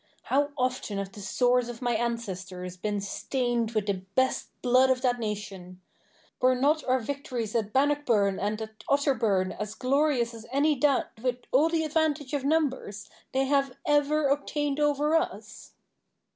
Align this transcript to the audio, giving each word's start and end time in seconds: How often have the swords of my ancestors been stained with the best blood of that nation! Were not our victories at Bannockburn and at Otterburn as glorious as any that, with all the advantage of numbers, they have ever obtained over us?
How 0.23 0.49
often 0.57 0.97
have 0.97 1.11
the 1.11 1.21
swords 1.21 1.69
of 1.69 1.79
my 1.79 1.93
ancestors 1.95 2.75
been 2.75 2.99
stained 3.01 3.73
with 3.75 3.85
the 3.85 4.01
best 4.15 4.49
blood 4.63 4.89
of 4.89 5.03
that 5.03 5.19
nation! 5.19 5.79
Were 6.41 6.55
not 6.55 6.83
our 6.85 6.97
victories 6.99 7.53
at 7.53 7.71
Bannockburn 7.71 8.39
and 8.39 8.59
at 8.63 8.83
Otterburn 8.89 9.51
as 9.59 9.75
glorious 9.75 10.33
as 10.33 10.47
any 10.51 10.73
that, 10.79 11.11
with 11.21 11.41
all 11.51 11.69
the 11.69 11.83
advantage 11.83 12.33
of 12.33 12.43
numbers, 12.43 13.11
they 13.31 13.45
have 13.45 13.77
ever 13.85 14.27
obtained 14.29 14.79
over 14.79 15.15
us? 15.15 15.73